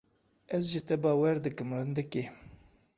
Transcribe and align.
Ez 0.57 0.63
ji 0.71 0.81
te 0.87 0.95
bawer 1.03 1.37
dikim 1.43 1.69
rindikê. 1.77 2.23